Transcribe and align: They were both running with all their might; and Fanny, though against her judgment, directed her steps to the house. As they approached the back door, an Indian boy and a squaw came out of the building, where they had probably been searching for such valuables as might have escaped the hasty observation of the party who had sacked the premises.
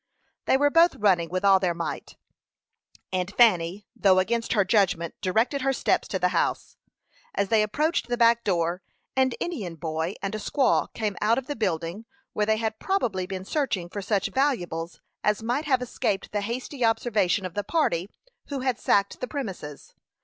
They 0.45 0.57
were 0.57 0.71
both 0.71 0.95
running 0.95 1.29
with 1.29 1.45
all 1.45 1.59
their 1.59 1.75
might; 1.75 2.17
and 3.13 3.31
Fanny, 3.35 3.85
though 3.95 4.17
against 4.17 4.53
her 4.53 4.65
judgment, 4.65 5.13
directed 5.21 5.61
her 5.61 5.73
steps 5.73 6.07
to 6.07 6.17
the 6.17 6.29
house. 6.29 6.75
As 7.35 7.49
they 7.49 7.61
approached 7.61 8.07
the 8.07 8.17
back 8.17 8.43
door, 8.43 8.81
an 9.15 9.33
Indian 9.39 9.75
boy 9.75 10.15
and 10.23 10.33
a 10.33 10.39
squaw 10.39 10.91
came 10.95 11.15
out 11.21 11.37
of 11.37 11.45
the 11.45 11.55
building, 11.55 12.05
where 12.33 12.47
they 12.47 12.57
had 12.57 12.79
probably 12.79 13.27
been 13.27 13.45
searching 13.45 13.89
for 13.89 14.01
such 14.01 14.29
valuables 14.33 15.01
as 15.23 15.43
might 15.43 15.65
have 15.65 15.83
escaped 15.83 16.31
the 16.31 16.41
hasty 16.41 16.83
observation 16.83 17.45
of 17.45 17.53
the 17.53 17.63
party 17.63 18.09
who 18.47 18.61
had 18.61 18.79
sacked 18.79 19.19
the 19.19 19.27
premises. 19.27 19.93